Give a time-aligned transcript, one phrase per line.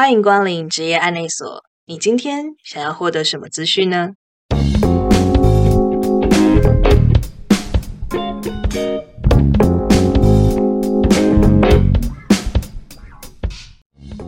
[0.00, 1.64] 欢迎光临职业案内所。
[1.86, 4.10] 你今天想要获得什么资讯呢？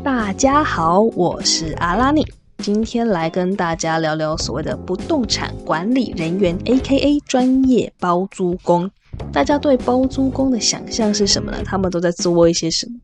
[0.02, 2.26] 大家好，我是阿拉尼，
[2.58, 7.20] 今天来跟大家聊聊所谓的不动产管理人员 （A.K.A.
[7.20, 8.90] 专业包租公）。
[9.32, 11.62] 大家对包租公的想象是什么呢？
[11.64, 12.98] 他们都在做一些什么？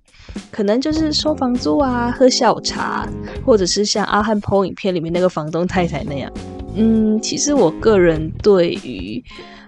[0.51, 3.09] 可能就是收房租啊，喝下午茶，
[3.45, 6.33] 或者是像阿汉剖影片里面那个房东太太那样。
[6.75, 9.23] 嗯，其实我个人对于。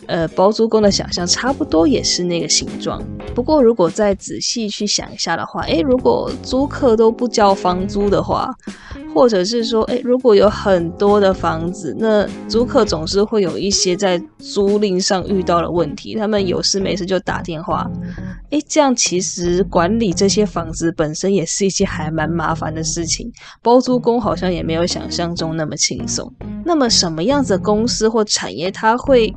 [0.08, 3.02] 呃，包租公的想象差不多也是那个形状。
[3.34, 8.50] 不过，如果再仔细去想一下的话，诶，如果租客都不交房租的话，
[9.14, 17.86] 或者是说，诶，如果有很多的房子，那租客总是会有一些在租赁上遇到的问题，他们有事没事就打电话。
[18.50, 23.30] 诶，这样其实管理这些房子本身也是一件还蛮麻烦的事情。
[23.62, 26.32] 包租公好像也没有想象中那么轻松。
[26.64, 29.34] 那么，什么样子的公司或产业，它会？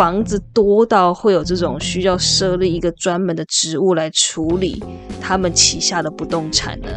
[0.00, 4.82] 房子多到会有这种需要设立一个专门的职务来处理
[5.20, 6.88] 他们旗下的不动产呢？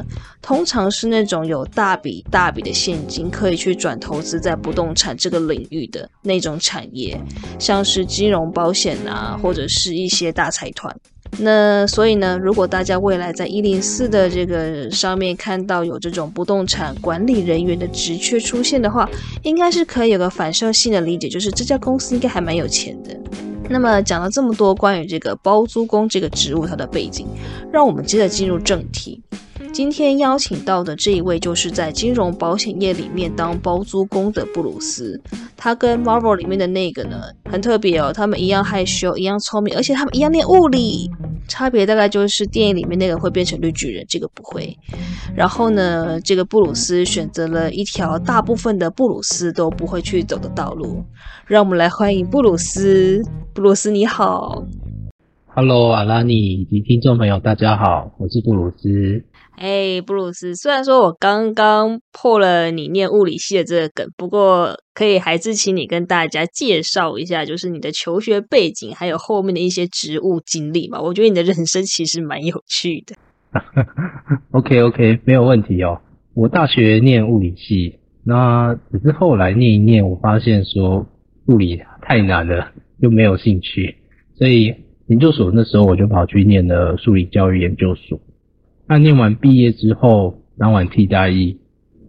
[0.42, 7.22] 通常是那种有大笔大笔的现金可以去转投资在不动产这个领域的那种产业，
[7.60, 10.96] 像是金融保险啊，或者是一些大财团。
[11.40, 19.10] 那所以呢，如果大家未来在一零四的这个上面看到有这种不动产管理人员的职缺出现的话，
[19.42, 23.18] 应该是可以有个反射性的理解，就是这家公司应该还蛮有钱的。
[23.70, 27.26] 那么讲了这么多关于这个包租公这个职务它的背景，
[27.72, 29.22] 让我们接着进入正题。
[29.72, 35.20] 今天邀请到的这一位，就是在金融保险业里面当包租公的布鲁斯。
[35.56, 38.12] 他跟 Marvel 里面的那个呢，很特别哦。
[38.14, 41.10] 他们一样害羞，一样聪明，而且他们一样念物理。
[41.48, 44.76] 差别大概就是电影里面那个会变成绿巨人，这个不会。
[45.36, 51.04] 然后呢，这个布鲁斯选择了一条大部分的布鲁斯都不会去走的道路。
[51.46, 53.22] 让我们来欢迎布鲁斯。
[53.54, 54.64] 布鲁斯你好
[55.48, 59.24] ，Hello，阿拉尼以及听众朋友，大家好，我是布鲁斯。
[59.56, 71.00] 哎，布鲁斯，虽然说我刚刚破了你念物理系的这个梗，不过可以还是请你跟大家介绍一下，就是你的求学背景，还有后面的一些职务经历嘛。
[71.00, 73.16] 我觉得你的人生其实蛮有趣的。
[74.52, 76.02] OK OK，没有问题哦。
[76.34, 81.08] 我大学念物理系，那只是后来念一念，我发现说
[81.46, 83.96] 物理太难了，又没有兴趣，
[84.36, 84.76] 所以
[85.08, 88.20] 研究所那时候我就跑去念了数理教育研究所。
[88.88, 91.58] 那念完毕业之后，当完替代役，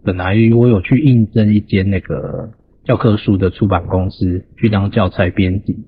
[0.03, 2.51] 本来我有去应征一间那个
[2.83, 5.85] 教科书的出版公司去当教材编辑，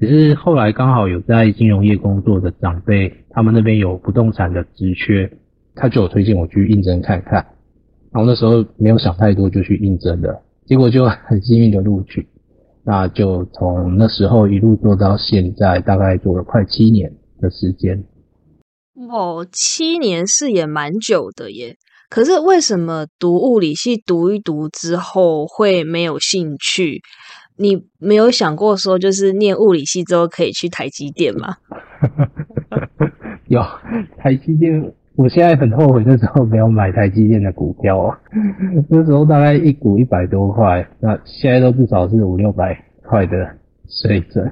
[0.00, 5.30] 只是后来刚好有在金融业工作的长辈，他们那边有不动产的职缺，
[5.74, 7.46] 他就有推荐我去应征看看。
[8.10, 12.26] 然后那时候没有想太多就去应征了，结果就很幸运的录取，
[12.84, 18.02] 那就从那时候一路做到现在，大概做了快七年的时间。
[18.94, 21.76] 哦，七年是也蛮久的耶。
[22.10, 27.00] 可是为什么读物理系读一读之后会没有兴趣？
[27.56, 31.56] 你没有想过说，就是念物理系之后可以去台积电吗？
[33.48, 33.62] 有
[34.18, 38.16] 台积电，我现在很后悔那时候没有买台积电的股票哦。
[38.88, 42.74] 那时候大概一股一百多块，那现在都至少是五六百
[43.04, 43.56] 块的
[43.88, 44.50] 水准。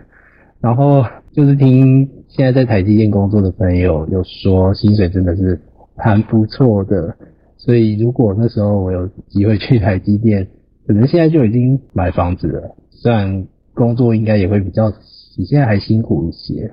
[0.60, 5.58] 然后就是听现在在台积电工作的朋友有说，薪水真的是
[5.96, 7.16] 蛮不错的。
[7.56, 10.46] 所以如果那时候我有机会去台积电，
[10.86, 12.76] 可能现在就已经买房子了。
[12.90, 14.90] 虽然工作应该也会比较
[15.34, 16.70] 比现在还辛苦一些。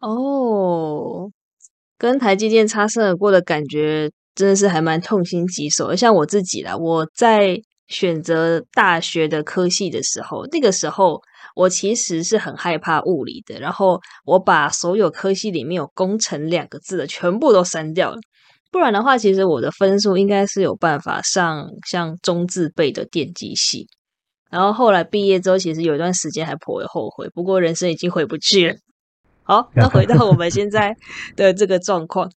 [0.00, 1.30] 哦，
[1.96, 5.94] 跟台积电擦身而过的感觉真的是还蛮痛心疾首。
[5.94, 11.20] 像我自己啦，我在选择大学的科系的时候，那个时候。
[11.56, 18.18] 我其实是很害怕物理的，然后我把所有科系里面有“工程”两个字的全部都删掉了，
[18.70, 23.86] 不然的话，其实我的分数应该是有办法上像中字辈的电机系。
[24.50, 28.76] 然后后来毕业之后，其实有一段时间还颇为后悔，不过人生已经回不去了。
[29.42, 30.94] 好，那回到我们现在
[31.36, 32.30] 的这个状况，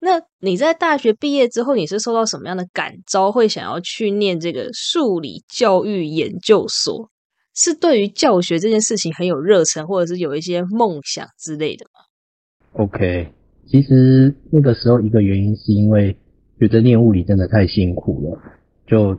[0.00, 7.08] 那你在大学毕业之后，你是受到什么样的感召，会想要去念这个数理教育研究所？
[7.54, 13.28] 是对于教学这件事情很有热忱，或者是有一些梦想之类的吗？OK，
[13.66, 16.16] 其实那个时候一个原因是因为
[16.58, 18.42] 觉得念物理真的太辛苦了，
[18.86, 19.16] 就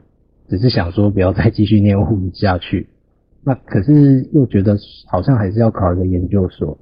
[0.49, 2.87] 只是想说不要再继续念物理下去。
[3.43, 4.77] 那可是又觉得
[5.07, 6.77] 好像还是要考一个研究所，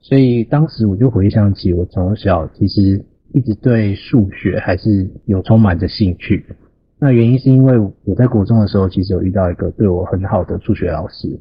[0.00, 6.44] 所以当时我就回想起我从小其实一直对数学还是有充满着兴趣。
[7.02, 11.40] 那原因是因为我在国中的时候，其实有遇到一个对我很好的数学老师，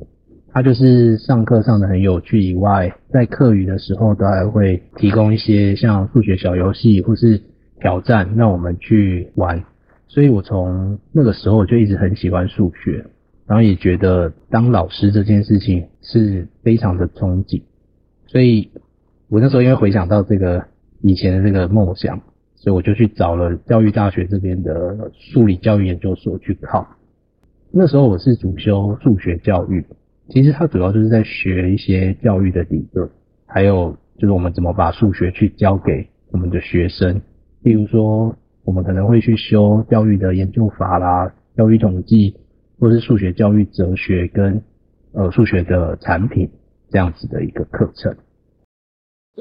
[0.53, 7.41] 他就是上课上的很有趣以外，在课余的时候都还会提供一些像数学小游戏或是
[7.81, 9.61] 挑战让我们去玩。
[10.07, 13.05] 所以我从那个时候我就一直很喜欢数学，
[13.45, 17.61] 然后也觉得当老师这件事情是非常的憧憬。
[18.27, 18.69] 所以
[19.27, 20.63] 我那时候因为回想到这个
[21.01, 22.21] 以前的这个梦想。
[22.59, 26.87] 所以我就去找了教育大学这边的数理教育研究所去考。
[27.71, 29.85] 那时候我是主修数学教育，
[30.27, 33.09] 其实它主要就是在学一些教育的理论，
[33.45, 37.21] 还有就是我们怎么把数学去教给我们的学生。
[37.61, 38.35] 例如说，
[38.65, 42.35] 我们可能会去修教育的研究法啦、教育统计，
[42.77, 44.61] 或是数学教育哲学跟
[45.13, 46.49] 呃数学的产品
[46.89, 48.15] 这样子的一个课程。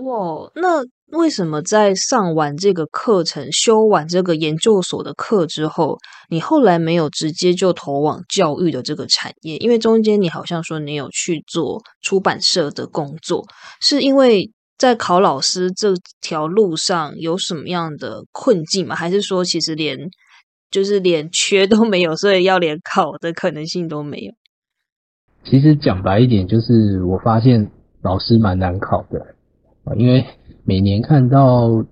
[0.03, 0.85] 哇，那
[1.17, 5.99] 为什么在上完这个课程、修完这个研究所的课之后，
[6.29, 9.57] 你后来没有直接就投往教育的这个产业？
[9.57, 13.45] 因为中间你好像说你有去做出版社的工作，
[13.81, 18.95] 是因为在考老师这条路上有什么样的困境吗？
[18.95, 19.99] 还是说其实连
[20.71, 24.33] 就是连缺都没有，所以要连考的可能性都没有？
[25.45, 27.71] 其实讲白一点，就是我发现
[28.03, 29.35] 老师蛮难考的。
[29.97, 30.25] 因为
[30.65, 31.85] 每年看到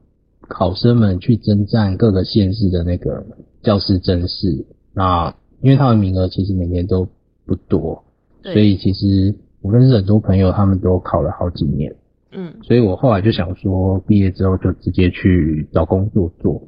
[0.49, 3.25] 考生们去征战各个县市的那个
[3.63, 4.65] 教师甄试，
[4.95, 7.09] 那因为他的名额其实每年都
[7.45, 8.05] 不多，
[8.43, 11.95] 所以其实我认识很多朋友，他们都考了好几年。
[12.33, 16.63] 嗯，所以我后来就想说，毕业之后就直接去找工作做。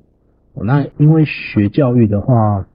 [0.54, 2.66] 那因为学教育的话，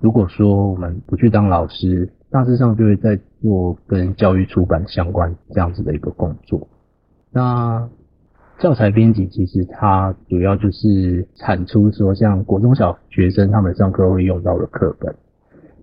[0.00, 6.68] 如果说我们不去当老师，大致上就会在做跟教育出版相关这样子的一个工作。
[7.30, 7.88] 那
[8.62, 15.12] 教材编辑其实它主要就是产出说像国中小学生他们上课会用到的课本，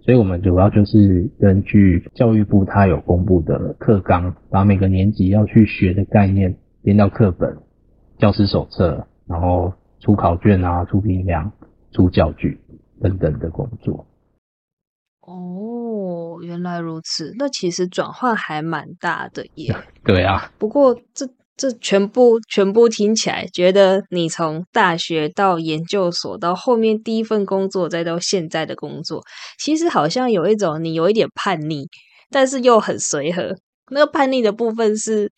[0.02, 7.58] 所以我们主要就是根据教育部它有公布的课纲，把每个年级要去学的概念编到课本、
[8.18, 11.52] 教师手册，然后出考卷啊、出评量、
[11.92, 12.58] 出教具
[13.02, 14.06] 等等的工作。
[15.20, 19.76] 哦，原来如此，那其实转换还蛮大的耶。
[20.06, 21.28] 对啊，不过这。
[21.60, 29.22] 这全部全部听起来，觉得你从大学到研究所，到后面第一份工作，再到现在的工作，
[29.60, 31.86] 其实好像有一种你有一点叛逆，
[32.32, 33.54] 但是又很随和。
[33.92, 35.34] 那个叛逆的部分是，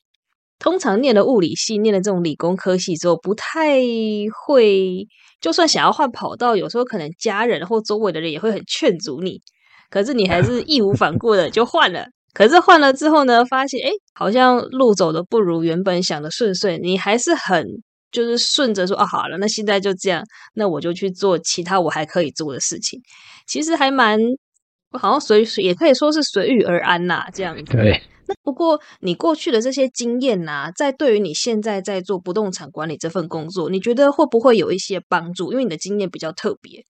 [0.60, 3.80] 通常念了物理系，念了这种理工科系之后，不太
[4.46, 5.08] 会，
[5.42, 9.42] 就算想要换跑道，有时候可能家人或周围的人也会很劝阻你，
[9.90, 12.06] 可是你还是义无反顾的就换了。
[12.34, 16.78] 可是换了之后呢，发现哎，好像路走的不如原本想的顺遂。
[16.78, 17.66] 你还是很
[18.12, 20.24] 就是顺着说啊，好了，那现在就这样，
[20.56, 23.02] 那我就去做其他我还可以做的事情。
[23.48, 24.20] 其实还蛮
[24.92, 27.64] 好像随也可以说是随遇而安呐，这样子。
[27.72, 28.02] 对。
[28.28, 35.52] 那不过你过去的这些经验呐，在对于你现在在做不动产管理这份工作，你觉得会不会有一些帮助？
[35.52, 36.86] 因为你的经验比较特别。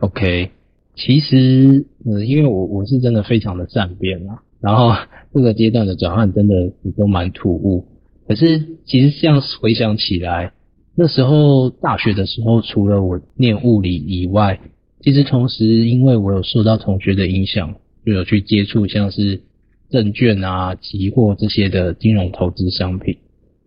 [0.00, 0.50] OK，
[0.96, 4.42] 其实呃，因为我我是真的非常的善变啊。
[4.64, 4.94] 然后
[5.34, 7.84] 这个阶段的转换真的也都蛮突兀，
[8.26, 10.52] 可是其实这样回想起来，
[10.96, 14.58] 那时候大学的时候，除了我念物理以外，
[15.02, 17.74] 其实同时因为我有受到同学的影响，
[18.06, 19.42] 就有去接触像是
[19.90, 23.18] 证券啊、期货这些的金融投资商品，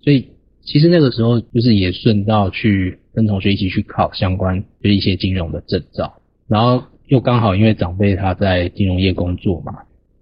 [0.02, 0.30] 所以
[0.64, 6.12] 其实那个时候就是也顺道去跟同学一起去考相关就是一些金融的证照，
[6.48, 9.74] 然后又刚好因为长辈他在金融业工作嘛，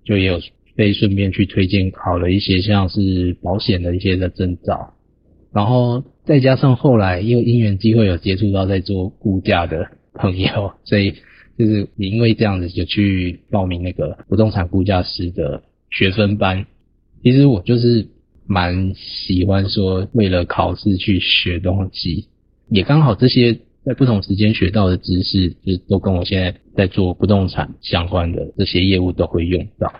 [0.03, 0.41] 就也有。
[0.75, 4.93] 被顺便去推荐考了一些像是保险的一些的证照，
[5.53, 11.13] 然后再加上后来又因缘机会有接触到在做估价的朋友，所以
[11.57, 16.65] 就是也因为这样子就去报名那个不动产估价师的学分班。
[17.23, 18.07] 其实我就是
[18.45, 22.27] 蛮喜欢说为了考试去学东西，
[22.69, 29.93] 也刚好这些在不同时间学到的知识，就都跟我现在在做不动产相关的这些业务都会用到。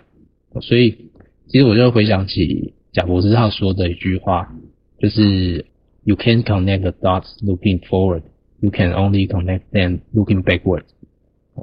[0.60, 1.10] 所以，
[1.48, 4.54] 其实我就回想起贾博士他说的一句话，
[4.98, 5.66] 就是
[6.04, 8.22] “You can't connect the dots looking forward,
[8.60, 10.84] you can only connect them looking backward。”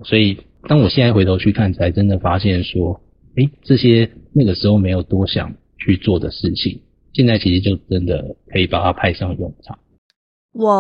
[0.04, 3.02] 所以，当我现在回头去看，才真的发现说，
[3.36, 6.82] 哎，这些那个时候没有多想去做的事情，
[7.14, 9.80] 现在其实就真的可以把它派上用场。
[10.54, 10.76] 哇，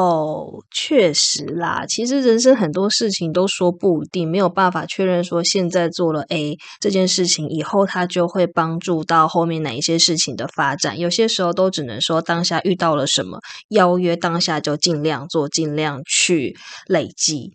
[0.70, 1.84] 确实啦。
[1.88, 11.00] 其实人生很多事情都说不定，没有办法确认说现在做了 A 这件事情以后，它就会帮助到后面哪一些事情的发展。
[11.00, 13.40] 有些时候都只能说当下遇到了什么
[13.70, 17.54] 邀约，当下就尽量做，尽量去累积。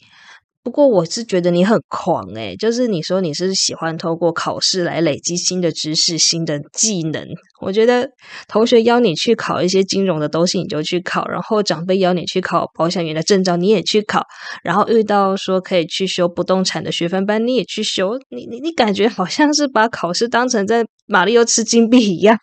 [0.68, 7.26] 不过我是觉得你很狂诶，就是你说你是喜欢透过考试来累积新的知识、新的技能。
[7.62, 8.10] 我觉得
[8.48, 14.20] 同学邀你去考一些金融的东西，你就去考；然后长辈邀你去考保险员的证照，你也去考；
[14.62, 18.18] 然后遇到说可以去修不动产的学分班，你也去修。
[18.28, 22.36] 你你你感觉好像是把考试当成在马里奥吃金币一样。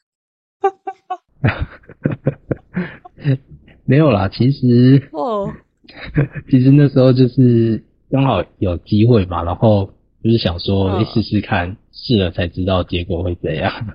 [3.85, 5.53] 没有啦，其实哦，
[6.49, 7.83] 其实那时候就是。
[8.09, 9.91] 刚好有机会嘛，然后
[10.23, 13.71] 就是想说试试看，试了才知道结果会怎样。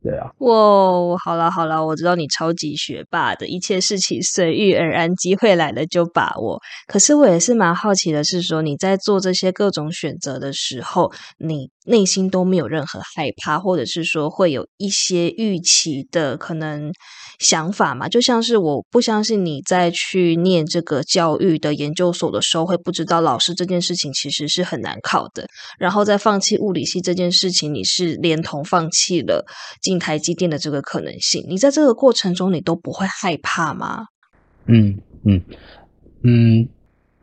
[0.00, 6.60] 对啊，哇，好了好了，我知道你超级学霸的，一切事情随遇而安，机会来了就把握。
[6.86, 16.92] 可是我也是蛮好奇的，是说你在做这些各种选择的时候，你内心都没有任何害怕，或者是说会有一些预期的可能。
[17.40, 25.46] 想法嘛，就像是我不相信你在去念这个教育的研究所的时候，会不知道老师这件事情其实是很难考的。
[25.78, 29.46] 然后在放弃物理系这件事情，你是连同放弃了
[29.80, 31.46] 进台积电的这个可能性。
[31.48, 34.06] 你在这个过程中，你都不会害怕吗？
[34.66, 35.40] 嗯嗯
[36.24, 36.68] 嗯，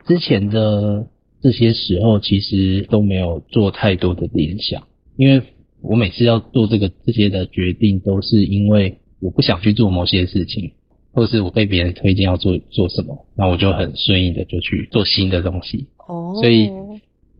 [0.08, 1.06] 之前的
[1.46, 4.82] 这些时候其实都没有做太多的联想，
[5.16, 5.44] 因为
[5.84, 8.98] 我每次要做这个这些的决定，都是因为。
[9.22, 10.74] 我不想去做某些事情，
[11.14, 15.88] 或是我被别人推荐要做做什么，那我就很顺应的就去做新的东西。
[16.06, 16.70] 哦，所以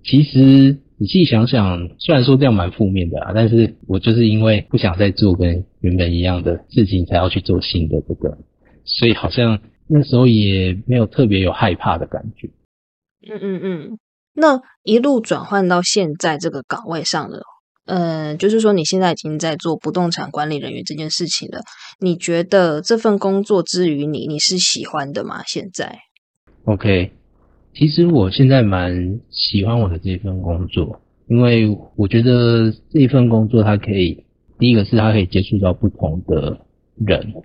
[0.04, 8.38] 其实仔细想想，虽然说这样蛮负面的啊，但是我就是因为不想再做跟原本一样的事情，才要去做新的这个，
[8.86, 12.50] 所以好像那时候也没有特别有害怕的感觉。
[13.28, 14.00] 嗯嗯嗯，
[14.34, 17.42] 那一路转换到现在这个岗位上的。
[17.88, 21.62] 嗯，就是说你现在已经在做不动产管理人员这件事情了。
[22.00, 25.44] 你觉得这份工作之于你，你是喜欢的吗？
[25.46, 26.00] 现在
[26.64, 27.12] ？OK，
[27.76, 34.26] 其实我现在蛮喜欢我的这份工作，因为我觉得这份工作它可以，
[34.58, 36.60] 第一个是它可以接触到不同的
[37.06, 37.36] 人，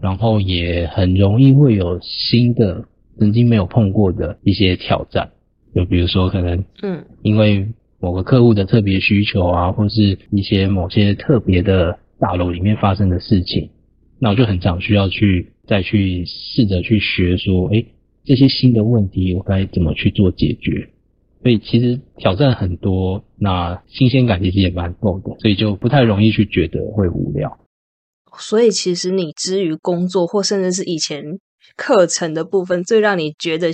[0.00, 2.82] 然后也很容易会有新的
[3.18, 5.30] 曾经没有碰过的一些挑战，
[5.74, 7.68] 就比如说可能，嗯，因为。
[8.00, 13.70] 某个客户的特别需求啊，或是一些某些特别的大楼里面发生的事情，
[14.20, 17.84] 那我就很常需要去再去试着去学说，哎，
[18.24, 20.90] 这些新的问题我该怎么去做解决？
[21.42, 27.58] 所以其实挑战很多，那新鲜感其实也蛮够的，所以就不太容易去觉得会无聊。
[28.38, 31.40] 所以其实你之于工作，或甚至是以前
[31.78, 33.70] 课程的部分，最让你觉得。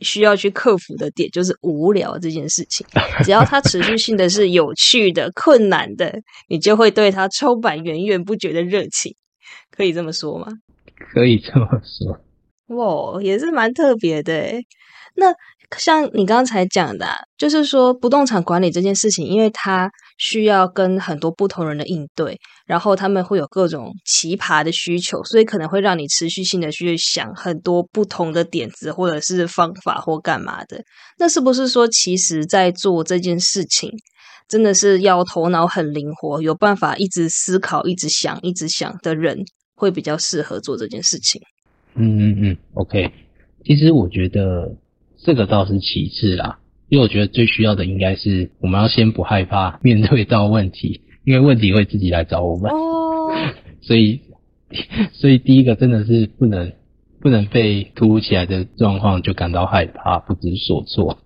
[0.00, 2.86] 需要去克服的点就是无聊这件事情。
[3.24, 6.14] 只要它持续性的是有趣的、困难的，
[6.48, 9.16] 你就会对它充满源源不绝的热情。
[9.72, 10.46] 可以这么说吗？
[11.12, 12.16] 可以这么说。
[12.76, 14.52] 哇，也是蛮特别的。
[15.16, 15.34] 那。
[15.76, 17.06] 像你刚才讲的，
[17.36, 30.82] 就是说不动产管理这件事情，因为它需要跟很多不同人的应对，然后他们会有各种奇葩的需求，所以可能会让你持续性的去想很多不同的点子，或者是方法或干嘛的。
[31.18, 33.90] 那是不是说，其实在做这件事情，
[34.48, 39.36] 真的是要头脑很灵活，有办法一直思考、一直想、一直想的人，
[39.74, 41.42] 会比较适合做这件事情？
[41.94, 43.12] 嗯嗯嗯，OK。
[43.66, 44.74] 其实我觉得。
[45.22, 46.58] 这个倒是其次啦，
[46.88, 52.70] 因为我觉得最需要的应该是我们要先不害怕面对到问题，因为问题会自己来找我们。
[52.70, 53.32] 哦。
[53.82, 54.20] 所以，
[55.12, 56.72] 所以第一个真的是不能
[57.20, 61.18] 不能被突如其来的状况就感到害怕、不知所措。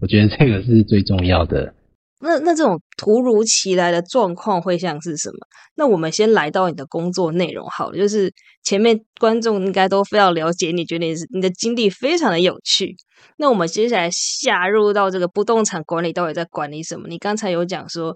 [0.00, 1.74] 我觉得这个是最重要的。
[2.20, 5.38] 那那这种突如其来的状况会像是什么？
[5.74, 12.94] 那我们先来到你的工作内容好了，就是前面观众应该都非常了解，你觉得你是你的经历非常的有趣。
[13.38, 17.08] 那我们接下来下入到这个不动产管理到底在管理什么？
[17.08, 18.14] 你刚才有讲说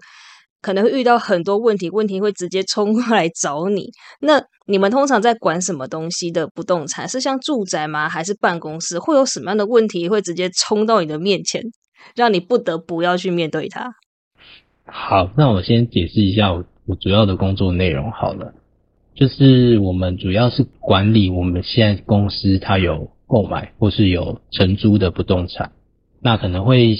[0.61, 3.89] 可能会遇到很多问题，问题会直接冲过来找你。
[4.21, 7.09] 那你们通常在管什么东西的不动产？
[7.09, 8.07] 是像住宅吗？
[8.09, 8.99] 还是办公室？
[8.99, 11.61] 会有什么样的问题会直接冲到你的面前？
[12.15, 13.95] 让你不得不要去面对它。
[14.85, 18.53] 好，那我先解释一下我我主要的工作内容好了，
[19.15, 25.71] 就是我们主要是管理我们现在公司它有购买或是有承租的不动产，
[26.21, 26.95] 那可能会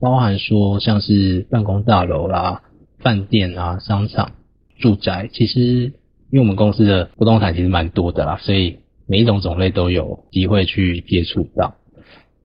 [0.00, 2.62] 包含说像是办公大楼啦、
[2.98, 4.32] 饭店啊、商场、
[4.78, 5.92] 住宅，其实
[6.30, 11.76] 因为我们公司的不动产其实蛮多的啦，所以每一种种类都有机会去接触到。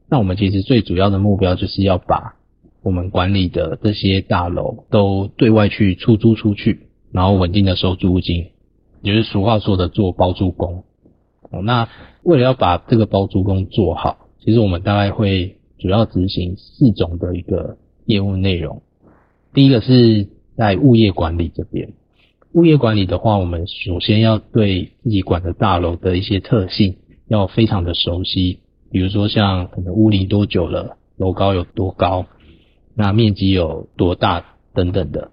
[0.07, 2.35] 那我们其实最主要的目标就是要把
[2.83, 8.51] 我们管理的这些大楼都对外去出租出去，然后稳定的收租金，
[9.01, 10.83] 也就是俗话说的做包租公。
[11.63, 11.89] 那
[12.21, 18.83] 为了要把这个包租公做好，其实我们大概会主要执行四种的一个业务内容。
[19.53, 21.93] 第一个是在物业管理这边，
[22.51, 26.97] 物业管理的话，我们首先要对自己管的大楼的一些特性
[27.27, 28.59] 要非常的熟悉。
[28.95, 32.27] 比如说像可能屋龄多久了，楼高有多高，
[32.95, 35.31] 那面积有多大等等的。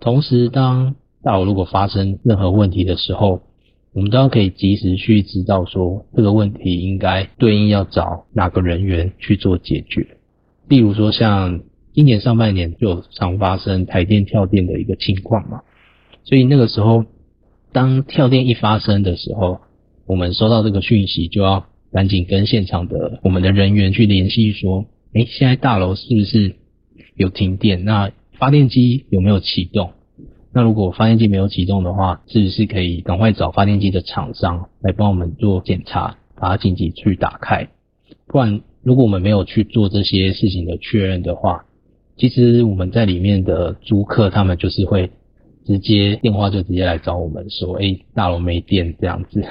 [0.00, 3.42] 同时，当大楼如果发生任何问题的时候，
[3.92, 10.16] 我们都要可以及时去知道说这个问题应该对应要找哪个人员去做解决。
[10.66, 11.60] 例如说像
[11.92, 15.60] 今年上半年就常发生台电跳电的一个情况嘛，
[16.24, 17.04] 所以那个时候
[17.72, 19.60] 当跳电一发生的时候，
[20.06, 21.66] 我们收到这个讯息就要。
[21.92, 26.56] 赶紧跟现场的我们的人员去联系，说，哎，现在大楼是不是
[27.14, 27.84] 有停电？
[27.84, 29.92] 那发电机有没有启动？
[30.54, 37.68] 那如果发电机没有启动的话，是不是可以赶快找发电机的厂商来帮我们做检查，把它紧急去打开？
[38.26, 41.66] 不然，如果我们没有去做这些事情的确认的话，
[42.16, 45.10] 其实我们在里面的租客他们就是会
[45.64, 49.44] 直接电话就直接来找我们说，哎，大楼没电这样子。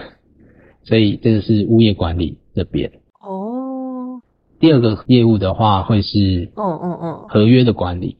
[0.84, 4.22] 所以这个是物业管理这边哦。
[4.60, 8.18] 第二个业务的话，会是嗯嗯嗯合约的管理，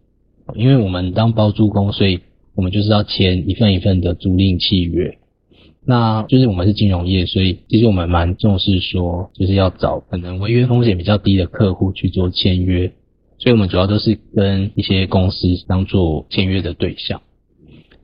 [0.56, 2.20] 因为我们当包租公，所以
[2.56, 5.18] 我们就是要签一份一份的租赁契约。
[5.84, 12.92] 那就是我们是金融业，所以其实我们蛮重视说，就是要找可能违约风险比较低的客户去做签约。
[13.40, 17.22] 所以我们主要都是跟一些公司当做签约的对象。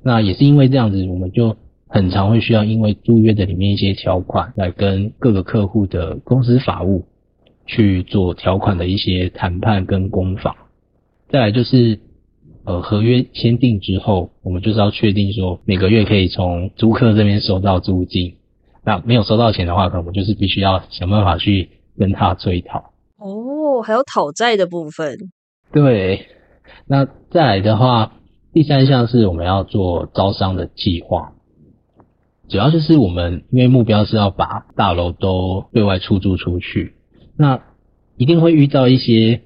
[0.03, 1.55] 那也是因为这样子，我们就。
[1.87, 7.05] 很常会需要因为租约的里面一些条款来跟各个客户的公司法务
[7.65, 10.55] 去做条款的一些谈判跟攻防。
[11.29, 11.99] 再来就是
[12.65, 18.35] 呃合约签订之后，我们就是要确定说每个月可以从租客这边收到租金。
[18.83, 22.93] 那没有收到钱的话，可能我就是必须要想办法去跟他追讨。
[23.17, 25.17] 哦，还有讨债的部分。
[25.73, 26.27] 对，
[26.85, 28.13] 那再来的话，
[28.53, 31.33] 第三项是我们要做招商的计划。
[32.49, 36.93] 主要就是我们，因为目标是要把大楼都对外出租出去，
[37.35, 37.61] 那
[38.15, 39.41] 一定会遇到一些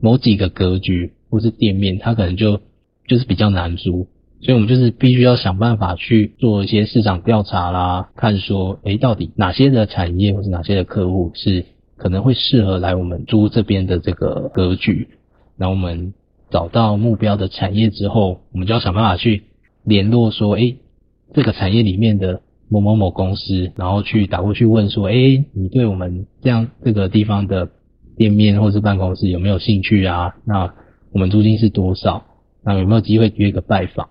[0.00, 2.60] 某几个格局或是店面，它可能就
[3.08, 4.06] 就是比较难租，
[4.40, 11.64] 所以我们就是必须要想办法去做一些市场调查啦，看说，诶，到底哪些的产业或是哪些的客户是
[11.96, 15.08] 可能会适合来我们租这边的这个格局，
[15.56, 16.14] 那我们
[16.50, 19.42] 找到目标的产业之后，我们就要想办法去
[19.82, 20.76] 联络说，诶，
[21.34, 27.68] 这个产业里面的某某某公司，然后去打过去问说，哎，你对我们这样这个地方的
[28.16, 30.34] 店面或是办公室有没有兴趣啊？
[30.44, 30.72] 那
[31.12, 32.24] 我们租金是多少？
[32.64, 34.08] 那有没有机会约个拜访？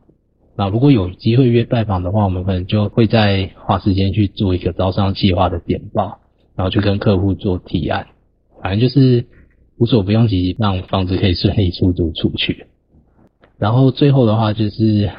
[0.56, 6.20] 那如果有机会约拜访的话，我们可能就会在花时间去做一个招商计划的简报，
[6.56, 8.08] 然后去跟客户做提案，
[8.62, 9.26] 反正就是
[9.78, 12.68] 无所不用其极，让房子可以顺利出租出去。
[13.58, 15.12] 然后最后的话就是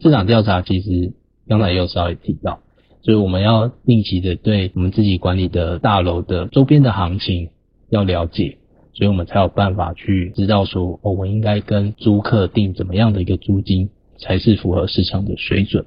[0.00, 1.14] 市场调查，其实。
[1.48, 2.60] 刚才也有稍微提到，
[3.02, 7.48] 就是我们要定期的对我们自己管理的大楼的周边的行情
[7.88, 8.58] 要了解，
[8.92, 13.88] 所以我们才有办法去知道说，哦，我应该跟租客定怎么样的一个租金
[14.20, 15.86] 才是符合市场的水准。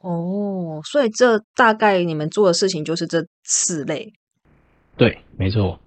[0.00, 4.12] 哦，所以这大概你们做的事情就是这四类。
[4.96, 5.80] 对，没错。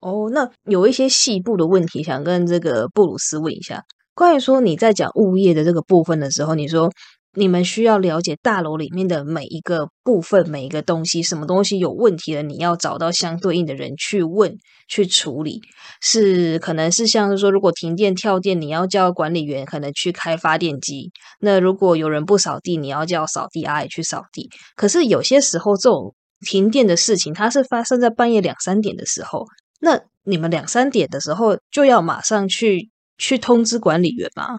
[0.00, 3.82] 哦，那有一些细部的问题想跟这个布鲁斯问一下，
[4.14, 6.92] 关于说你在讲物业的这个部分的时候，你说。
[7.38, 14.56] 你们需要了解大楼里面的每一个部分、每一个东西，什么东西有问题了，你要找到相对应的人去问、
[14.88, 15.60] 去处理。
[16.00, 24.48] 是可能是像是说，如果停电跳电，你要叫管理员可能去开发电机；那如果有人不扫地，你要叫扫地阿姨去扫地。
[24.74, 29.44] 可是有些时候，这种停电的事情，它是发生在半夜两三点的时候，
[29.80, 34.56] 那你们两三点的时候就要马上去去通知管理员吗？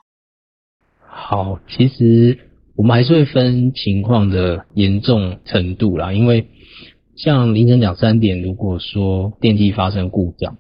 [1.02, 2.47] 好，其实。
[2.78, 6.46] 我们还是会分情况的严重程度啦，因为
[7.16, 10.58] 像凌晨两三点，如果说电梯发生故障，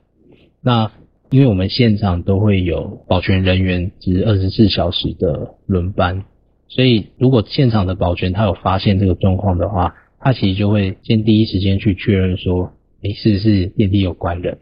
[0.63, 0.91] 那
[1.30, 6.23] 因为我们现场都会有保全人员值二十四小时的轮班，
[6.67, 14.58] 所以如果现场的保全他有发现这个状况的话，他其实就会先第一时间去确认说，哎，是不是电梯有关人？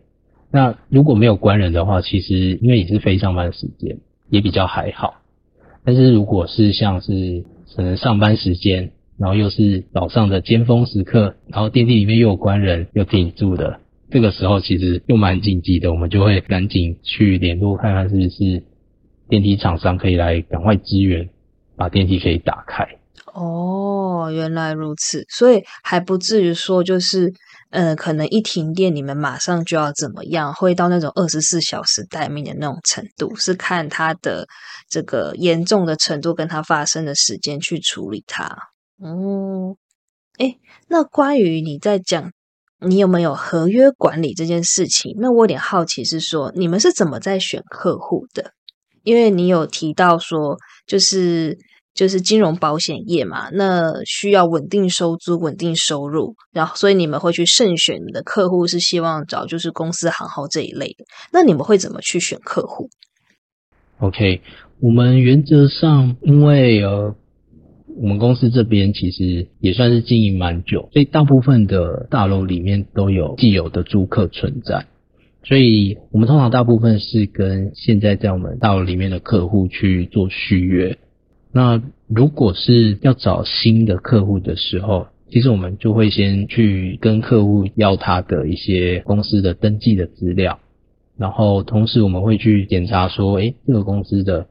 [0.51, 5.21] 那如果没有关人的话，其实因为也是非上班时间，也比较还好。
[5.85, 7.43] 但是如果是像是
[7.75, 18.63] 可能上班时间，然后又是早上的尖峰时刻，然后电梯里面又有关人又停住的，这个时候其实又蛮紧急的，我们就会赶紧去联络看看是不是
[19.29, 21.29] 电梯厂商可以来赶快支援，
[21.75, 22.87] 把电梯可以打开。
[23.33, 27.33] 哦，原来如此，所以还不至于说就是，
[27.75, 34.47] 呃，可能一停电，你们马上就要怎么样，会到那种二十四小时待命的那种程度，是看它的
[34.89, 38.57] 这个严重的程度跟它发生的时间去处理它。
[39.03, 39.75] 嗯，
[40.37, 40.55] 哎，
[40.87, 42.31] 那关于你在讲
[42.79, 48.53] 你有没有合约管理这件事情，那我有点好奇，是说你们是怎么在选客户的？
[49.03, 50.57] 因为你有提到说，
[50.87, 51.57] 就是。
[51.95, 61.05] 就是金融保险业嘛，那需要稳定收租、稳定收入，然后所以你们会去慎选你的客户，是希望找就是公司行号这一类的。
[61.31, 62.89] 那你们会怎么去选客户
[63.99, 64.41] ？OK，
[64.81, 67.15] 我们原则上因为呃，
[67.95, 74.85] 我们公司这边其实也算是经营蛮久，所以大部分的大楼里面都有既有的租客存在，
[75.45, 80.97] 所以我们通常大部分是跟现在在我们大楼里面的客户去做续约。
[81.57, 90.59] 那如果是要找新的客户的时候，其实我们就会先去跟客户要他的一些公司的登记的资料，
[91.17, 94.47] 然后同时我们会去检查说，诶，这个公司的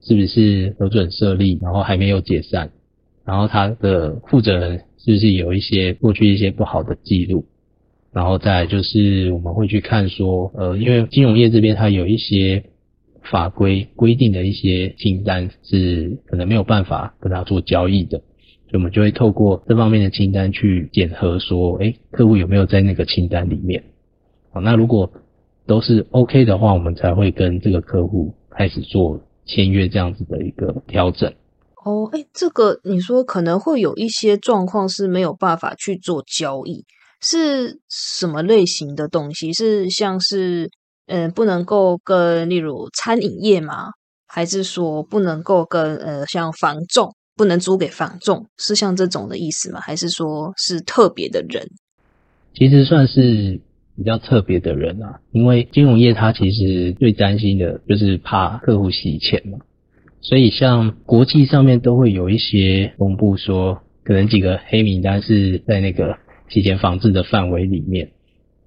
[0.00, 2.70] 是不是核准设立，然后还没有解散，
[3.26, 7.44] 然后他的负责人是不是有一些过去一些不好的记录，
[8.14, 12.64] 然后再就是我们会去看说，呃，因为金融业这边它有一些。
[13.30, 23.82] 法规规定的一些清单是可能没有办法跟他做交易的，所以我们就会透过这方面的清单去检核，说，哎，客户有没有在那个清单里面？
[24.52, 25.12] 好，那如果
[25.66, 31.32] 都是 OK 的话，我们才会跟这个客户开始做签约这样子的一个调整。
[31.84, 36.84] 哦，哎，这个你说可能会有一些状况是没有办法去做交易，
[37.20, 39.52] 是什么类型的东西？
[39.52, 40.70] 是像是？
[41.06, 43.90] 嗯，不能够跟例如餐饮业吗？
[44.28, 49.80] 还是说不能够跟呃像房仲不能租给房仲，是像这种的意思吗？
[49.80, 51.68] 还是说是特别的人？
[52.54, 53.60] 其实算是
[53.96, 59.58] 比较特别的人啊，因为金融业它其实最担心的就是怕客户洗钱嘛，
[60.20, 68.10] 所以像国际上面都会有一些公布说，可能几个黑名单是在那个洗钱防治的范围里面。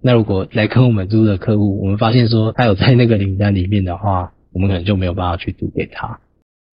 [0.01, 6.19] 那如果来跟我们租的客户，我们发现说他有在那个名单里面的话， 我们可能就没有办法去租给他。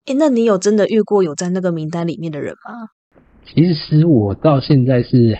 [0.07, 2.91] 哎，那你有真的遇过有在那个名单里面的人吗？
[3.45, 5.39] 其实我到现在是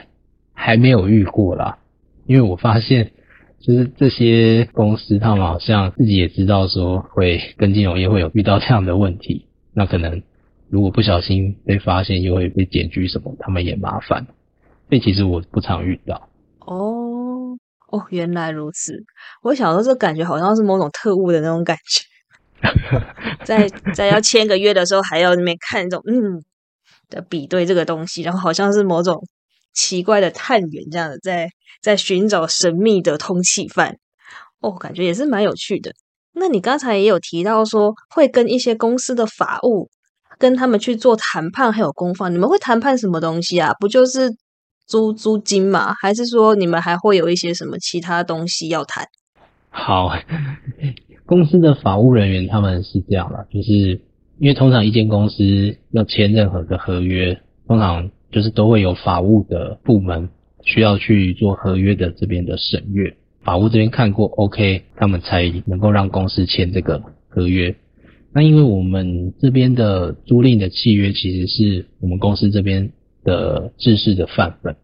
[0.53, 1.79] 还没有遇过啦，
[2.27, 3.13] 因为我发现
[3.61, 10.23] 就是这些公司他们好像自己也知道说会跟金融业会有遇到这样的问题，那可能
[10.69, 14.27] 如果不小心被发现又会被检举什么，他们也麻烦。
[14.89, 16.29] 所以其实我不常遇到。
[16.61, 17.06] 哦。
[17.97, 18.93] 哦，原来如此。
[19.43, 22.03] 我想说，这感觉好像是某种特务的那种感觉，
[23.45, 26.43] 在在要签个约的时候，还要那边看这种嗯
[27.09, 29.23] 的比对这个东西，然后好像是某种
[29.73, 31.49] 奇怪的探员这样的，在
[31.81, 33.97] 在寻找神秘的通缉犯。
[34.61, 35.93] 哦，感觉也是蛮有趣的。
[36.33, 39.89] 那你刚才也有提到说，会跟一些公司的法务
[40.39, 42.33] 跟他们去做谈判，还有公放。
[42.33, 43.73] 你们会谈判什么东西啊？
[43.81, 44.35] 不就是？
[44.87, 49.05] 租租金嘛，还是说你们还会有一些什么其他东西要谈？
[49.71, 50.11] 好，
[51.27, 54.01] 公司的法务人员他们是这样的，就是
[54.39, 60.29] 因为通常一间公司要签任何的合约，通常就是都会有法务的部门
[60.63, 67.75] 需要去做合约的这边的审阅，法务这边看过 OK，他们才能够让公司签这个合约。
[68.33, 72.93] 那因为我们这边的租赁的契约其实是我们公司这边。
[73.27, 74.77] 的制式的范本，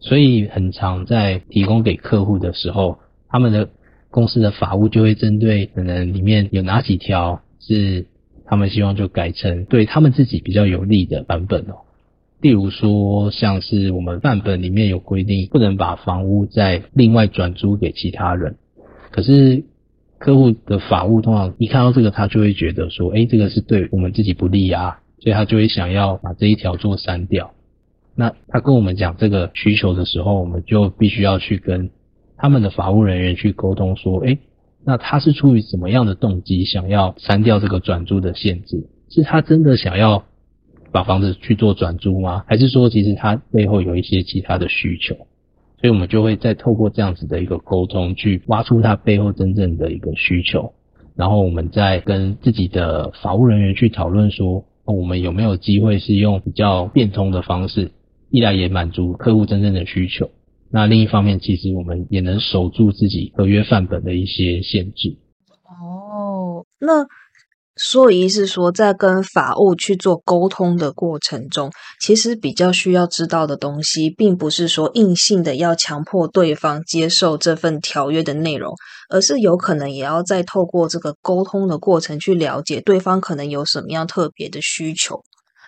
[0.00, 3.70] 所以很常在提供给客户的时候，他们的
[4.10, 8.06] 公司的法务就会针对可能里面有哪几条是
[8.44, 11.88] 他们希望就改成对他们自己比较有利的版本哦。
[12.40, 18.56] 例如说，像是我们范本里面有规定，不能把房屋再另外转租给其他人，
[19.10, 19.64] 可是
[20.18, 27.52] 客户的法务通常一看到这个，他就会觉得说，哎，这个是对我们自己不利啊，所以他就会想要把这一条做删掉。
[28.14, 31.90] 那他跟我们讲这个需求的时候，我们就必须要去跟
[32.36, 34.36] 他们的法务人员去沟通，说，哎，
[34.84, 38.88] 那他是出于什么样的动机想要删掉这个转租的限制？
[39.08, 40.24] 是他真的想要
[40.92, 42.44] 把房子去做转租吗？
[42.46, 45.14] 还是说其实他背后有一些其他的需求？
[45.80, 50.74] 所以我们就会再透过这样子的一个沟通，去挖出他背后真正的一个需求，
[51.16, 54.64] 然后我们再跟自己的法务人员去讨论说。
[54.86, 57.92] 我们有没有机会是用比较变通的方式，
[58.30, 60.30] 一来也满足客户真正的需求，
[60.70, 65.16] 那另一方面其实我们也能守住自己合约范本的一些限制。
[65.64, 67.06] 哦，那。
[67.82, 78.74] 所以是说，在跟法务去做沟通的过程中，其实比较需要知道的东西，并不是说硬性的要强迫对方接受这份条约的内容，
[79.08, 85.22] 而是有可能也要再透过这个沟通的过程去了解对方可能有什么样特别的需求，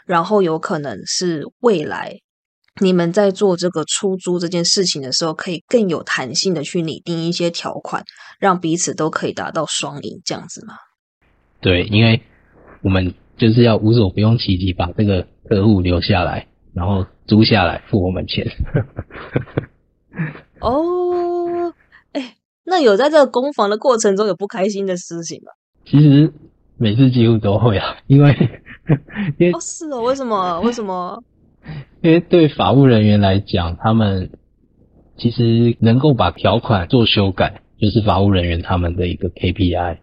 [0.05, 2.19] 然后有可能是未来
[2.81, 8.03] 你们在做这个出租这件事情的时候，可以更有弹性的去拟定一些条款，
[8.39, 10.75] 让彼此都可以达到双赢，这样子吗？
[11.61, 12.23] 对，因为
[12.81, 18.51] 我们就是要无所不用其极把这个客户留下来，然后租下来付我们钱。
[20.61, 21.73] 哦，
[22.13, 25.53] 哎，那有在这个攻防的过程中有不开心的事情吗？
[25.85, 26.33] 其实
[26.79, 28.33] 每次几乎都会啊，因为
[29.39, 30.61] 因为哦是哦，为什么？
[30.63, 31.23] 为什么？
[32.03, 34.31] 因为对法务人员来讲，他们
[35.17, 39.99] 其实能够把条款做修改，就是法务人员他们的一个 KPI，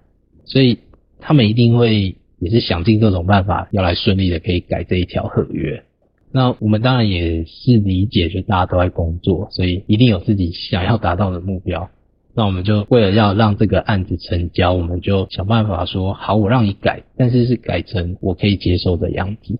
[0.45, 0.79] 所以。
[1.21, 5.83] 他们一定会也是想尽各种办法，要来顺利的可以改这一条合约。
[6.31, 11.89] 那我们当然也是理解，就大家都在工作，所以一定有自己想要达到的目标。
[12.33, 19.59] 那我们就为了要让这个案子成交，我们就想办法说，好，我让你改，但是是改成我可以接受的样子。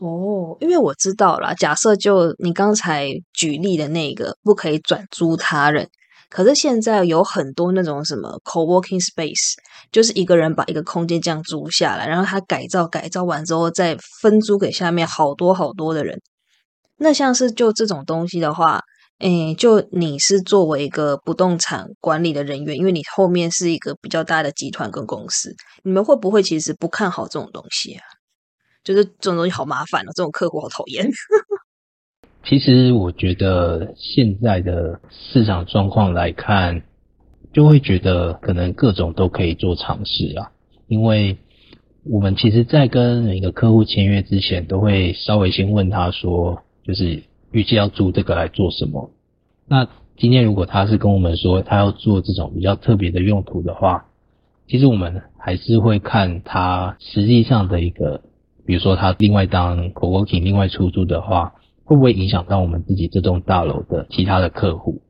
[0.00, 5.88] 哦，因为我知道了，假设就你刚才举例的那个，不可以转租他人。
[6.30, 9.54] 可是现在有很多那种什么 co-working space，
[9.90, 16.20] 就是一个人把一个空间这样租下来，然后他改造改造完之后再分租给下面好多好多的人。
[16.98, 18.82] 那像是就这种东西的话，
[19.20, 28.02] 诶，就你是作为一个不动产管理的人员，因为你后面是一个比较大的集团跟公司，你们会不会其实不看好这种东西啊？
[28.88, 31.06] 就是这种东西好麻烦哦，这种客户好讨厌。
[32.42, 36.82] 其实我觉得现在的市场状况来看，
[37.52, 40.50] 就会觉得可能各种都可以做尝试啊。
[40.86, 41.36] 因为
[42.04, 49.10] 我们其实，在跟每个客户签约之前，都会稍微先问他说，就是预计要租这个来做什么。
[49.66, 54.06] 那今天如果他是跟我们说他要做这种比较特别的用途的话，
[54.66, 58.22] 其实我们还是会看他实际上的一个，
[58.68, 61.54] 比如说他另外当 co-working 另外出租的话。
[61.88, 65.00] 会不会影响到我们自己这栋大楼的其他的客户？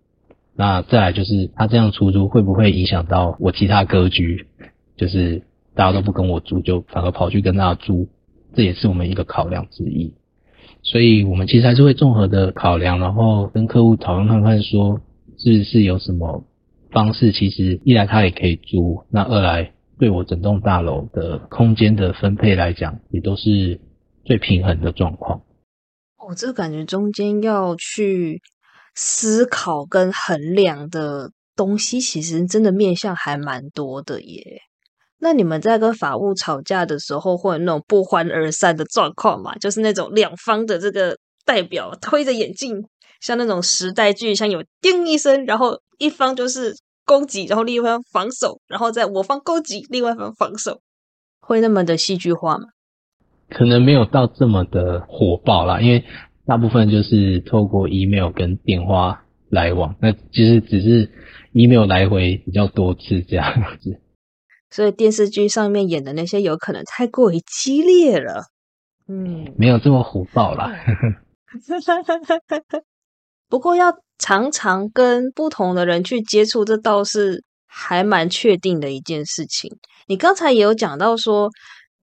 [0.54, 4.46] 那再来就是他这样出租会不会影响到我其他格局？
[4.96, 5.42] 就是
[5.74, 8.06] 大家都不跟我租，就反而跑去跟他租，
[8.54, 10.14] 这也是我们一个考量之一。
[10.84, 15.00] 所以我们其实还是会综合的考量，然后跟客户讨论看看，说
[15.36, 16.44] 是不是有什么
[16.92, 23.80] 方式，其实一来他也可以租，那二来对我整栋大楼的空间的分配来讲，也都是
[24.24, 25.42] 最平衡的状况。
[26.28, 28.40] 我这感觉中间要去
[28.94, 34.60] 思考跟衡量的东西，其实真的面向还蛮多的耶。
[35.20, 39.56] 那你们在跟法务吵架的时候，会有那种不欢而散的状况吗？
[39.56, 42.84] 就是那种两方的这个代表推着眼镜，
[43.20, 46.72] 像那种时代剧，像有叮一声，然后一方就是
[47.08, 50.82] 攻击，然后另一方防守，然后在我方攻击，另外一方防守，
[51.40, 52.66] 会那么的戏剧化吗？
[53.48, 56.04] 可能没有到这么的火爆啦，因为
[56.44, 61.10] 大部分就是透过 email 跟电话来往，那其实只是
[61.52, 63.98] email 来回比较多次这样子。
[64.70, 68.42] 所以电视剧上面演的那些有可能太过于激烈了，
[69.08, 70.70] 嗯，没有这么火爆啦。
[73.48, 79.70] 不过要常常跟不同的人去接触，这倒是还蛮确定的一件事情。
[80.06, 81.48] 你刚才也有讲到说。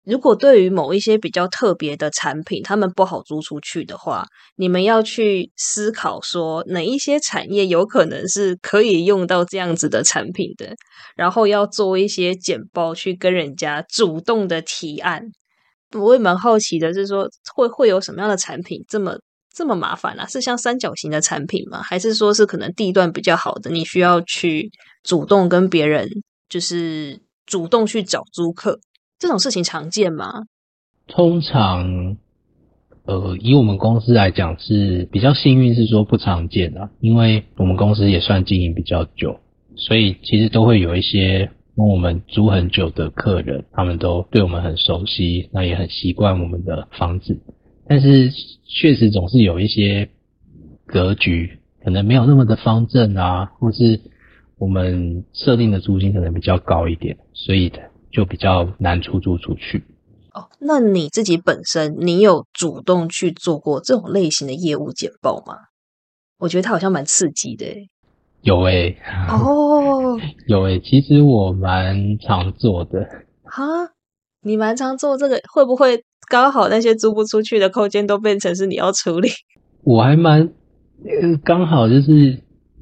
[0.03, 4.25] 如果对于某一些比较特别的产品，他们不好租出去的话，
[4.57, 10.75] 你们要去思考说哪一些产业有可能是可以用到这样子的产品的，
[11.14, 15.23] 然后要做一些简报去跟人家主动的提案。
[15.92, 19.14] 我也蛮好奇的，就是说会会有什么样的产品这么
[19.52, 20.26] 这么麻烦啊？
[20.26, 21.82] 是像三角形的产品吗？
[21.82, 24.70] 还是说是可能地段比较好的，你需要去
[25.02, 26.08] 主动跟别人，
[26.48, 28.78] 就是主动去找租客？
[29.18, 30.44] 这种事情常见吗？
[31.08, 32.16] 通常，
[33.04, 39.40] 呃，以我们公司来讲是比较幸运，是说不常见的，因为我们公司也算经营比较久，
[39.74, 47.36] 所以其实都会有一些跟我们租很久的客人，他们都对我们很熟悉，那也很习惯我们的房子。
[47.90, 48.31] 但是
[48.64, 50.09] 确实总是有一些
[50.87, 54.00] 格局可能没有那么的方正啊，或是
[54.59, 57.72] 我们设定的租金可能比较高一点，所以。
[58.12, 59.85] 就比较难出租出去。
[60.35, 65.55] 哦，那你自己本身，你有主动去做过这种类型的业务简报吗？
[66.40, 67.66] 我觉得它好像蛮刺激的。
[68.42, 68.96] 有诶，
[69.31, 73.09] 哦， 有诶，其实我蛮常做的。
[73.44, 73.62] 哈，
[74.42, 79.29] 你蛮常做这个，会不会刚好那些租不出去的空间都变成是你要处理？
[79.85, 82.38] 我还蛮，呃，刚好就是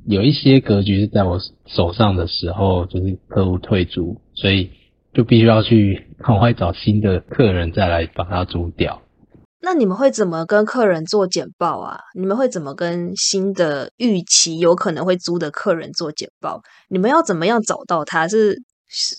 [0.07, 4.71] 有一些格局是在我手上的时候，就是客户退租，所以。
[5.15, 9.03] 就必须要去赶快找新的客人再来把它租掉。
[9.61, 11.99] 那你们会怎么跟客人做简报啊？
[12.15, 16.61] 你们会怎么跟新的预期有可能会租的客人做简报？
[16.89, 18.29] 你们要怎么样找到他？
[18.29, 18.63] 是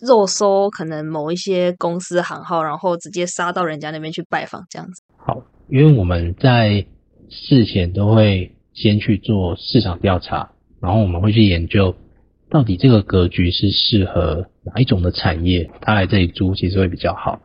[0.06, 5.02] 肉搜可能某一些公司行号，然后直接杀到人家那边去拜访这样子？
[5.18, 6.86] 好，因为我们在
[7.30, 10.52] 事前都会先去做市场调查，
[10.82, 11.96] 然后我们会去研究。
[12.52, 15.70] 到底这个格局是适合哪一种的产业？
[15.82, 17.40] 他来这里租其实会比较好。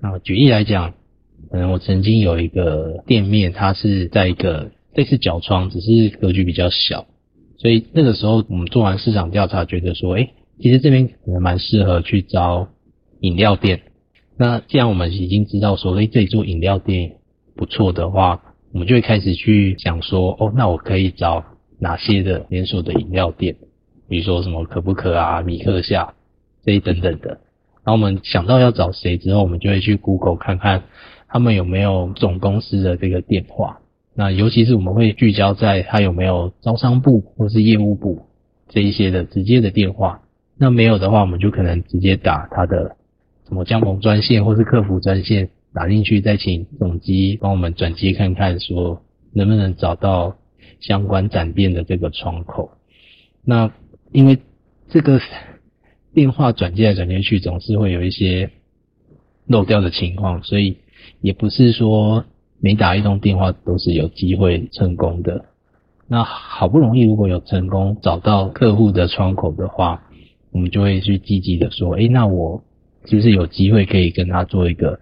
[0.00, 0.94] 那举例来讲，
[1.50, 7.06] 可能我曾经有一个店面，它是在一个类似角窗，只是格局比较小，
[7.58, 12.68] 所以那个时候我们做完市场调查，觉得说，哎，其实这边可能蛮适合去招
[13.20, 13.82] 饮料店。
[14.38, 17.16] 那既然我们已经知道说，哎，这里做饮料店
[17.54, 18.42] 不错的话，
[18.72, 21.44] 我们就会开始去想说，哦，那我可以找
[21.78, 23.56] 哪些的连锁的饮料店？
[24.08, 26.14] 比如说什么可不可啊、米克夏
[26.64, 27.28] 这一等等的，
[27.84, 30.84] 然后我们想到要找谁之后，我们就会去 Google 看看
[31.28, 33.80] 他们有没有总公司的这个电话。
[34.14, 38.26] 那尤其是我们会聚焦在他有没有招商部或是业务部
[38.68, 40.22] 这一些的直接的电话。
[40.58, 42.96] 那没有的话，我们就可能直接打他的
[43.48, 49.02] 什么加盟专线或是客服专线打进去，再请总机帮我们转接看看，说
[49.34, 50.36] 能不能找到
[50.80, 52.70] 相关展店的这个窗口。
[53.44, 53.70] 那
[54.12, 54.38] 因为
[54.88, 55.20] 这个
[56.14, 58.50] 电话转接来转接去，总是会有一些
[59.46, 60.78] 漏掉的情况，所以
[61.20, 62.24] 也不是说
[62.60, 65.44] 每打一通电话都是有机会成功的。
[66.08, 70.04] 那好不容易如果有成功找到客户的窗口的话，
[70.56, 72.64] 我们就会去积极的说，哎，那我
[73.04, 74.98] 是不是有机会可以跟他做一个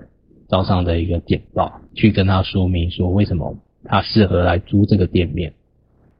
[0.48, 5.52] 招商的一个简报，去跟他说明说为什么他适合来租这个店面，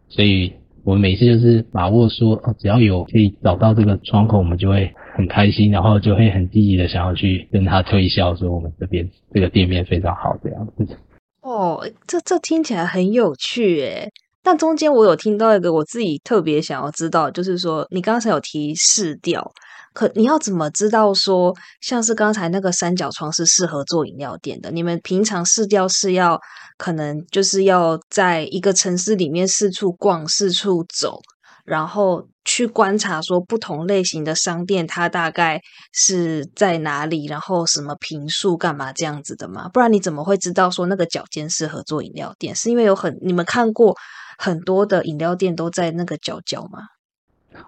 [0.09, 0.53] 所以。
[0.87, 10.99] 我们每次就是把握说，哦，只要有可以找到这个窗口，我们就会很开心，然后就会很积极的想要去跟他推销，说我们这边这个店面非常好这样子。
[11.41, 14.11] 哦，这这听起来很有趣诶。
[14.45, 19.51] 但中间我有听到一个我自己特别想要知道，就是说你刚才有提试调。
[19.95, 24.69] 可你要怎么知道说，像是刚才那个三角窗是适合做饮料店的？
[24.73, 26.37] 你们平常试调是要
[26.77, 31.21] 可能就是要在一个城市里面四处逛、四处走，
[31.65, 35.61] 然后去观察说不同类型的商店它大概
[35.93, 39.69] 是在哪里，然后什么平数干嘛这样子的吗？
[39.73, 42.53] 不然你怎么会知道说那个角尖适合做饮料店？
[42.57, 43.95] 是因为有很你们看过
[44.39, 46.81] 很多的饮料店都在那个角角吗？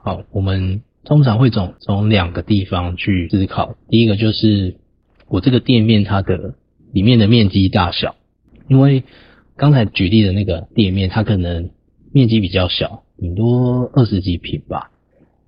[0.02, 0.82] 好，我们。
[1.08, 4.74] 通常会从从两个地方去思考，第一个就是
[5.28, 6.56] 我这个店面它的
[6.92, 8.16] 里面的面积大小，
[8.66, 9.04] 因为
[9.54, 11.70] 刚才举例的那个店面，它可能
[12.12, 14.90] 面积比较小，顶多二十几平吧。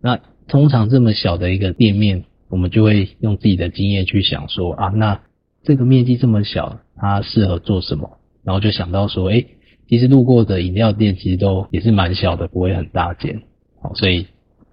[0.00, 5.20] 那通常这么小的一个店面，我们就会用自己的经验去想说啊，那
[5.64, 8.18] 这个面积这么小，它适合做什么？
[8.44, 9.44] 然后就想到说，哎，
[9.88, 13.42] 其实路过的饮料店其实都也是蛮小的，不会很大间，
[13.81, 14.27] 好，所以。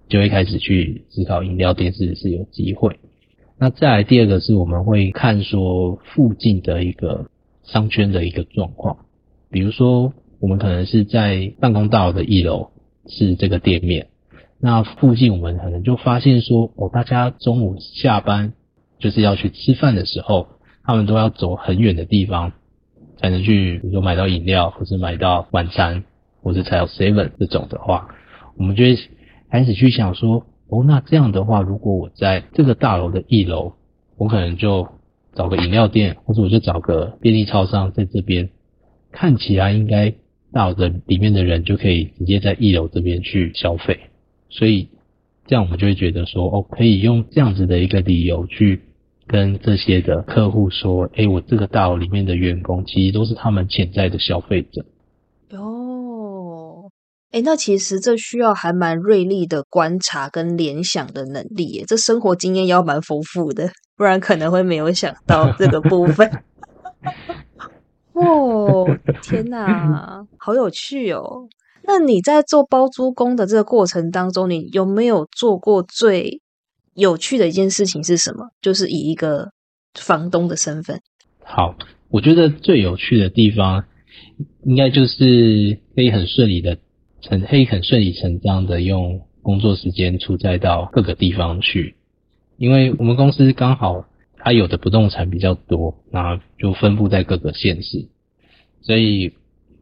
[0.08, 3.00] 就会开始去思考饮料店是是有机会。
[3.58, 7.28] 那再来第二个是我们会看说附近的一个
[7.64, 8.98] 商圈的一个状况，
[9.50, 12.70] 比如说我们可能是在办公大楼的一楼
[13.08, 14.06] 是这个店面，
[14.60, 18.52] 那附近我们可能就发现说哦，大家中午下班
[19.00, 20.46] 就是要去吃饭的时候，
[20.84, 22.52] 他们都要走很远的地方
[23.16, 26.04] 才能去，比如说买到饮料，或是买到晚餐，
[26.42, 28.08] 或者才有 seven 这种的话，
[28.56, 28.96] 我们就会。
[29.48, 33.74] 开始去想说，哦，那这样的话，如果我在这个大楼的一楼，
[34.18, 34.88] 我可能就
[35.34, 38.50] 找个饮料店，或者我就找个便利超商在这边，
[39.12, 40.12] 看起来应该
[40.52, 44.00] 大楼的里面的人就可以直接在一楼这边去消费，
[44.50, 44.88] 所以
[45.46, 48.82] 这样我们就会觉得说，哦，可以用这样子的一个理由去
[49.26, 54.84] 跟这些的客户说，哎，我这个大楼里面的员工其实都是他们潜在的消费者。
[57.32, 66.30] 哎，那其实这需要还蛮锐利的观察跟联想的能力耶，这生活经验要蛮丰富的，不然可能会没有想到这个部分。
[68.14, 68.86] 哦，
[69.22, 71.46] 天哪，好有趣哦！
[71.84, 76.40] 那你在做包租公的这个过程当中，你有没有做过最
[76.96, 78.50] 有趣的一件事情是什么？
[78.60, 79.52] 就是以一个
[79.94, 81.00] 房东的身份，
[81.44, 81.76] 好，
[82.08, 83.84] 我觉得最有趣的地方，
[84.64, 86.78] 应该就是可以很顺利的
[87.20, 91.96] 成，可以很顺理成章的用工作时间出差到各个地方去，
[92.56, 94.06] 因为我们公司刚好
[94.38, 98.08] 它有的不动产比较多，那就分布在各个县市，
[98.80, 99.32] 所以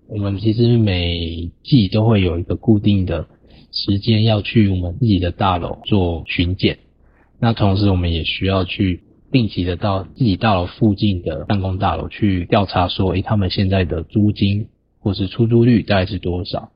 [0.08, 3.26] 我们其实每季都会有一个固定的
[3.72, 6.78] 时间要去我们自己的大楼做巡检，
[7.40, 9.02] 那同时我们也需要去。
[9.32, 14.68] 定期的到自己大楼附近的办公大楼去调查，说，诶，他们现在的租金
[15.00, 16.70] 或是出租率大概是多少？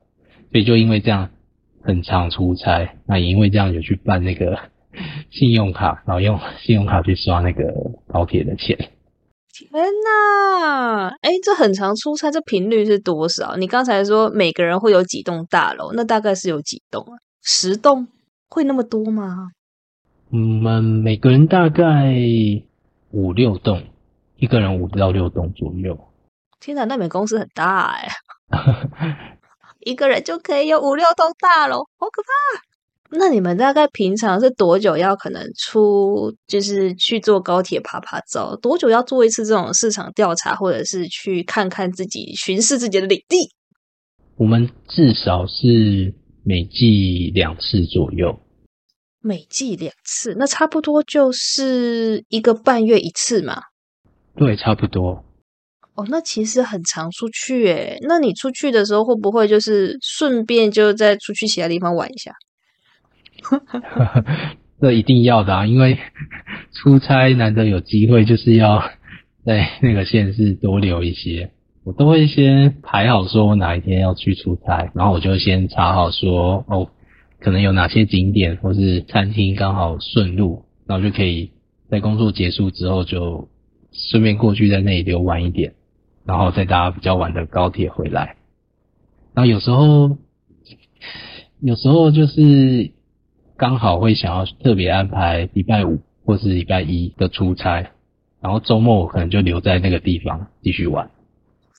[0.51, 1.29] 所以就因为这样
[1.81, 4.59] 很常出差，那也因为这样有去办那个
[5.31, 7.63] 信用卡，然后用 信用卡去刷那个
[8.09, 8.77] 高铁的钱。
[9.53, 13.55] 天呐，哎，这很常出差，这频率是多少？
[13.55, 17.15] 你刚才说每个人会有几栋大楼，那大概是有几栋啊？
[17.41, 18.09] 十栋
[18.49, 19.51] 会那么多吗？
[20.31, 22.13] 我们每个人大概
[23.09, 23.81] 五六栋，
[24.37, 25.97] 一个人五到六栋左右。
[26.59, 28.07] 天哪，那你们公司很大哎，
[29.81, 33.17] 一个人就可以有五六栋大楼，好可怕！
[33.17, 38.55] 那你们大概平常是多久要可能出，就是去坐高铁爬爬照？
[38.57, 43.49] 多久要做一次这种市场调查，或者是去看看自己巡视自己的领地？
[44.35, 46.13] 我们至少是
[46.43, 48.39] 每季两次左右。
[49.21, 53.61] 每季两次，那差不多就是一个半月一次嘛。
[54.35, 55.25] 对，差不多。
[55.95, 57.97] 哦，那其实很常出去诶。
[58.07, 62.33] 那你出去的时候会不会就是顺便就再出去其他地方玩一下？
[64.79, 65.99] 这一定要的啊，因为
[66.71, 68.81] 出差难得有机会，就是要
[69.45, 71.51] 在那个县市多留一些。
[71.83, 76.89] 我都会先排好说我哪一天要去出差，然后我就先查好说哦。
[77.39, 81.51] 可能有哪些景点或是餐厅刚好顺路，然后就可以
[81.89, 83.47] 在工作结束之后就
[83.91, 85.73] 顺便过去在那里留晚一点，
[86.25, 88.35] 然后再搭比较晚的高铁回来。
[89.33, 90.17] 然后有时候
[91.61, 92.91] 有时候就是
[93.57, 97.91] 刚好会想要特别安排礼拜五或是礼拜一的出差，
[98.41, 101.09] 然后周末我可能就留在那个地方继续玩。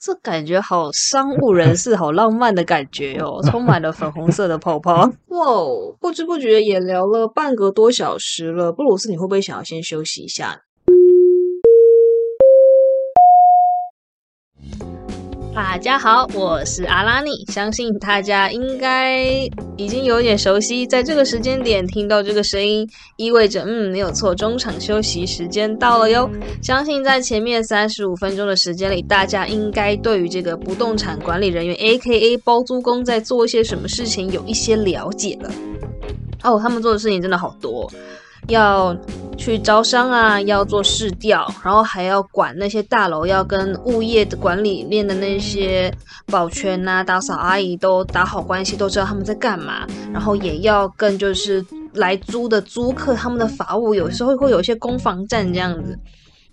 [0.03, 5.11] 这感觉好商务人士，好浪漫的感觉哦，充满了粉红色的泡泡。
[5.27, 10.61] 哇哦，不知不觉也聊了半个多小时了，布鲁斯，你会不会想要先休息一下？
[15.63, 17.45] 大家好，我是阿拉尼。
[17.49, 19.23] 相信大家应该
[19.77, 26.27] 已经有点熟悉，在这个时间点听到这个声音，意味着嗯，没有错，中场休息时间到了哟。
[26.63, 32.37] 相信在前面三十五分钟的时间里，大家应该对于这个不动产管理人员 （A.K.A.
[32.37, 35.51] 包租公）在做一些什么事情有一些了解了。
[36.41, 37.87] 哦，他们做的事情真的好多。
[38.47, 38.95] 要
[39.37, 45.93] 去招商啊，要做市调，然后还要管那些大楼，要跟物业的管理面的那些
[46.27, 49.87] 保全呐、打扫阿姨都打好关系，都知道他们在干嘛。
[50.11, 55.97] 然后也要跟就是来租的租客他们的法务，有时候会有一些攻防战这样子。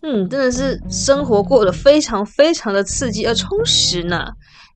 [0.03, 4.29] 嗯，真的是生活过得非常非常的刺激而充实呢。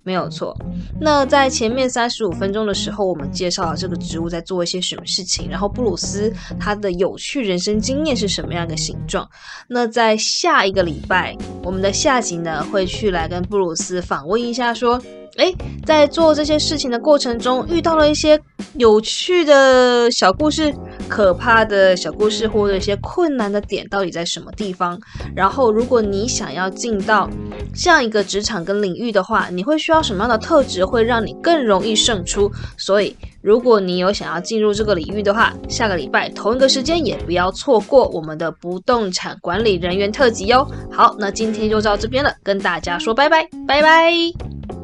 [0.03, 0.57] 没有错。
[1.01, 9.29] 那在前面三十五分钟的时候，我们介绍了这个植物在做一些什么事情，然后布鲁斯他的有趣人生经验是什么样的形状。
[9.69, 15.01] 那在下一个礼拜，我们的下集呢会去来跟布鲁斯访问一下，说。
[15.37, 15.53] 哎，
[15.87, 18.39] 在做这些事情的过程中，遇到了一些
[18.74, 20.74] 有趣的小故事、
[21.09, 24.99] 可怕的小故事，或者一些困难的点，到底在什么地方？
[25.35, 27.28] 然后，如果你想要进到
[27.74, 32.51] 这样一个职场跟领域的话，你会需要什么样的特质，会让你更容易胜出？
[32.76, 40.66] 所以，如果你有想要进入这个领域的话，下个礼拜同一个时间也不要错过我们的不动产管理人员特辑哟。
[40.91, 44.82] 好，那今天就到这边了，跟大家说拜拜，拜拜。